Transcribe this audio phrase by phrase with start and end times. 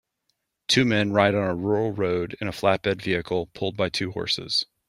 [0.67, 4.65] Two men ride on a rural road in a flatbed vehicle pulled by two horses.